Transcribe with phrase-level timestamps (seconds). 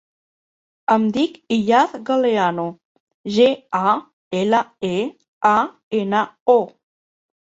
[0.93, 2.65] Em dic Iyad Galeano:
[3.35, 3.45] ge,
[3.91, 3.91] a,
[4.39, 4.97] ela, e,
[5.51, 5.53] a,
[6.01, 6.23] ena,
[6.55, 6.57] o.